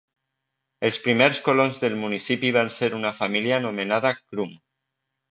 [0.87, 4.57] Els primers colons del municipi van ser una família anomenada Krum.